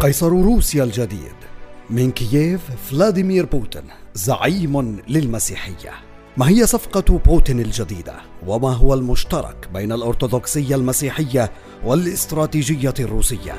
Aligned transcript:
قيصر 0.00 0.28
روسيا 0.28 0.84
الجديد. 0.84 1.34
من 1.90 2.10
كييف 2.10 2.60
فلاديمير 2.90 3.46
بوتين 3.46 3.82
زعيم 4.14 5.00
للمسيحية. 5.08 5.92
ما 6.36 6.48
هي 6.48 6.66
صفقة 6.66 7.18
بوتين 7.18 7.60
الجديدة؟ 7.60 8.14
وما 8.46 8.72
هو 8.72 8.94
المشترك 8.94 9.68
بين 9.74 9.92
الأرثوذكسية 9.92 10.74
المسيحية 10.74 11.50
والاستراتيجية 11.84 12.94
الروسية؟ 13.00 13.54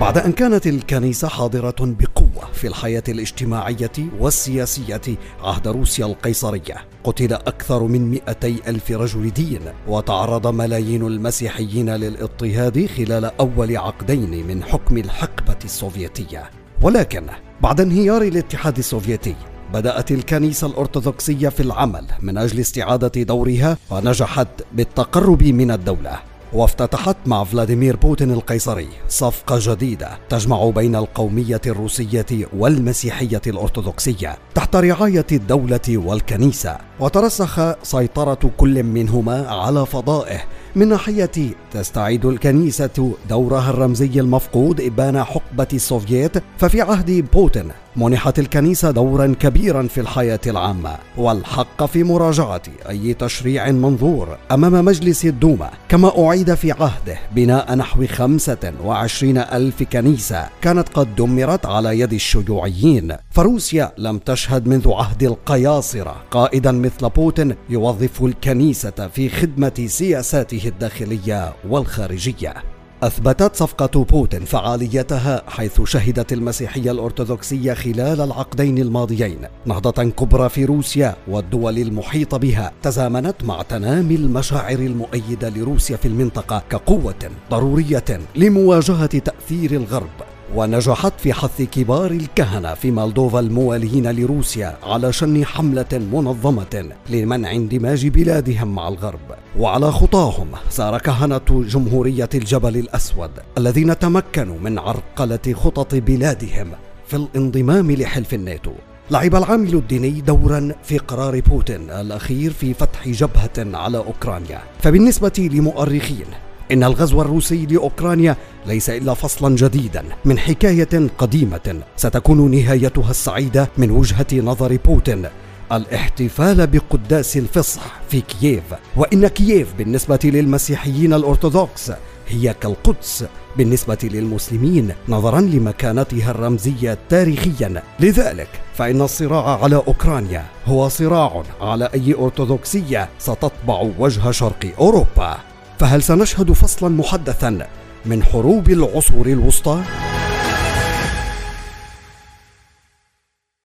بعد 0.00 0.18
أن 0.18 0.32
كانت 0.32 0.66
الكنيسة 0.66 1.28
حاضرة 1.28 1.76
بقوة 1.80 2.15
في 2.52 2.66
الحياة 2.66 3.02
الاجتماعية 3.08 3.92
والسياسية 4.18 5.00
عهد 5.42 5.68
روسيا 5.68 6.06
القيصرية. 6.06 6.76
قتل 7.04 7.32
أكثر 7.32 7.82
من 7.82 8.10
مئتي 8.10 8.60
ألف 8.68 8.90
رجل 8.90 9.30
دين 9.30 9.60
وتعرض 9.88 10.46
ملايين 10.46 11.06
المسيحيين 11.06 11.90
للاضطهاد 11.90 12.86
خلال 12.96 13.24
أول 13.24 13.76
عقدين 13.76 14.46
من 14.46 14.62
حكم 14.62 14.98
الحقبة 14.98 15.58
السوفيتية. 15.64 16.50
ولكن 16.82 17.26
بعد 17.60 17.80
انهيار 17.80 18.22
الاتحاد 18.22 18.78
السوفيتي 18.78 19.36
بدأت 19.74 20.10
الكنيسة 20.10 20.66
الأرثوذكسية 20.66 21.48
في 21.48 21.60
العمل 21.60 22.06
من 22.20 22.38
أجل 22.38 22.60
استعادة 22.60 23.22
دورها 23.22 23.78
ونجحت 23.90 24.48
بالتقرب 24.72 25.42
من 25.42 25.70
الدولة. 25.70 26.18
وافتتحت 26.56 27.16
مع 27.26 27.44
فلاديمير 27.44 27.96
بوتين 27.96 28.30
القيصري 28.30 28.88
صفقة 29.08 29.58
جديدة 29.60 30.18
تجمع 30.28 30.70
بين 30.70 30.96
القومية 30.96 31.60
الروسية 31.66 32.26
والمسيحية 32.56 33.40
الأرثوذكسية 33.46 34.38
تحت 34.54 34.76
رعاية 34.76 35.26
الدولة 35.32 35.80
والكنيسة 35.88 36.78
وترسخ 37.00 37.82
سيطرة 37.82 38.50
كل 38.56 38.82
منهما 38.82 39.48
على 39.48 39.86
فضائه 39.86 40.40
من 40.76 40.88
ناحية 40.88 41.30
تستعيد 41.76 42.26
الكنيسة 42.26 43.14
دورها 43.28 43.70
الرمزي 43.70 44.20
المفقود 44.20 44.80
إبان 44.80 45.24
حقبة 45.24 45.68
السوفييت 45.72 46.32
ففي 46.58 46.80
عهد 46.80 47.28
بوتين 47.32 47.68
منحت 47.96 48.38
الكنيسة 48.38 48.90
دورا 48.90 49.34
كبيرا 49.40 49.82
في 49.82 50.00
الحياة 50.00 50.40
العامة. 50.46 50.96
والحق 51.16 51.84
في 51.86 52.04
مراجعة 52.04 52.62
أي 52.88 53.14
تشريع 53.14 53.70
منظور 53.70 54.36
أمام 54.52 54.84
مجلس 54.84 55.24
الدوما 55.24 55.70
كما 55.88 56.26
أعيد 56.26 56.54
في 56.54 56.72
عهده 56.72 57.18
بناء 57.34 57.74
نحو 57.74 58.06
خمسة 58.06 58.72
وعشرين 58.84 59.38
ألف 59.38 59.82
كنيسة 59.82 60.48
كانت 60.62 60.88
قد 60.88 61.16
دمرت 61.16 61.66
على 61.66 62.00
يد 62.00 62.12
الشيوعيين. 62.12 63.16
فروسيا 63.30 63.92
لم 63.98 64.18
تشهد 64.18 64.68
منذ 64.68 64.92
عهد 64.92 65.22
القياصرة. 65.22 66.16
قائدا 66.30 66.72
مثل 66.72 67.08
بوتين 67.08 67.54
يوظف 67.70 68.22
الكنيسة 68.22 69.08
في 69.14 69.28
خدمة 69.28 69.86
سياساته 69.86 70.62
الداخلية 70.68 71.52
والخارجية. 71.70 72.54
أثبتت 73.02 73.56
صفقة 73.56 74.04
بوتين 74.04 74.44
فعاليتها 74.44 75.42
حيث 75.48 75.82
شهدت 75.82 76.32
المسيحية 76.32 76.90
الأرثوذكسية 76.90 77.74
خلال 77.74 78.20
العقدين 78.20 78.78
الماضيين 78.78 79.38
نهضة 79.66 80.04
كبرى 80.04 80.48
في 80.48 80.64
روسيا 80.64 81.16
والدول 81.28 81.78
المحيطة 81.78 82.36
بها 82.36 82.72
تزامنت 82.82 83.44
مع 83.44 83.62
تنامي 83.62 84.14
المشاعر 84.14 84.78
المؤيدة 84.78 85.48
لروسيا 85.48 85.96
في 85.96 86.08
المنطقة 86.08 86.62
كقوة 86.70 87.30
ضرورية 87.50 88.20
لمواجهة 88.36 89.18
تأثير 89.18 89.72
الغرب. 89.72 90.35
ونجحت 90.54 91.12
في 91.20 91.32
حث 91.32 91.62
كبار 91.62 92.10
الكهنة 92.10 92.74
في 92.74 92.90
مالدوفا 92.90 93.40
الموالين 93.40 94.10
لروسيا 94.10 94.78
على 94.82 95.12
شن 95.12 95.44
حملة 95.44 95.86
منظمة 96.12 96.90
لمنع 97.10 97.52
اندماج 97.52 98.06
بلادهم 98.06 98.74
مع 98.74 98.88
الغرب. 98.88 99.34
وعلى 99.58 99.92
خطاهم 99.92 100.48
سار 100.70 100.98
كهنة 100.98 101.40
جمهورية 101.50 102.28
الجبل 102.34 102.76
الأسود 102.76 103.30
الذين 103.58 103.98
تمكنوا 103.98 104.58
من 104.58 104.78
عرقلة 104.78 105.54
خطط 105.54 105.94
بلادهم 105.94 106.70
في 107.06 107.16
الانضمام 107.16 107.92
لحلف 107.92 108.34
الناتو. 108.34 108.72
لعب 109.10 109.34
العامل 109.34 109.74
الديني 109.74 110.10
دورا 110.10 110.72
في 110.82 110.98
قرار 110.98 111.40
بوتين 111.40 111.90
الأخير 111.90 112.52
في 112.52 112.74
فتح 112.74 113.08
جبهة 113.08 113.78
على 113.78 113.98
أوكرانيا. 113.98 114.60
فبالنسبة 114.82 115.48
لمؤرخين 115.52 116.26
إن 116.72 116.84
الغزو 116.84 117.22
الروسي 117.22 117.66
لأوكرانيا 117.66 118.36
ليس 118.66 118.90
إلا 118.90 119.14
فصلا 119.14 119.56
جديدا 119.56 120.04
من 120.24 120.38
حكاية 120.38 121.08
قديمة 121.18 121.82
ستكون 121.96 122.50
نهايتها 122.50 123.10
السعيدة 123.10 123.68
من 123.78 123.90
وجهة 123.90 124.26
نظر 124.32 124.78
بوتين. 124.84 125.26
الاحتفال 125.72 126.66
بقداس 126.66 127.36
الفصح 127.36 128.00
في 128.10 128.20
كييف. 128.20 128.62
وإن 128.96 129.26
كييف 129.28 129.74
بالنسبة 129.78 130.18
للمسيحيين 130.24 131.14
الأرثوذكس 131.14 131.92
هي 132.28 132.54
كالقدس 132.60 133.24
بالنسبة 133.56 133.98
للمسلمين 134.02 134.92
نظرا 135.08 135.40
لمكانتها 135.40 136.30
الرمزية 136.30 136.98
تاريخيا. 137.08 137.82
لذلك 138.00 138.48
فإن 138.74 139.02
الصراع 139.02 139.62
على 139.62 139.76
أوكرانيا 139.76 140.44
هو 140.66 140.88
صراع 140.88 141.42
على 141.60 141.88
أي 141.94 142.14
أرثوذكسية 142.14 143.08
ستطبع 143.18 143.90
وجه 143.98 144.30
شرق 144.30 144.72
أوروبا. 144.78 145.36
فهل 145.78 146.02
سنشهد 146.02 146.52
فصلا 146.52 146.88
محدثا 146.88 147.66
من 148.04 148.22
حروب 148.22 148.70
العصور 148.70 149.26
الوسطى؟ 149.26 149.82